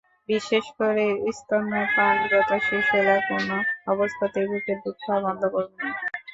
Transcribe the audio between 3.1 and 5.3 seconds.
কোনো অবস্থাতেই বুকের দুধ খাওয়া